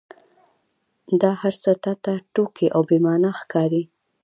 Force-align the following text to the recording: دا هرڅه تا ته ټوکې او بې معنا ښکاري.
دا 1.21 1.31
هرڅه 1.41 1.71
تا 1.83 1.93
ته 2.03 2.13
ټوکې 2.33 2.67
او 2.75 2.81
بې 2.87 2.97
معنا 3.05 3.31
ښکاري. 3.39 3.83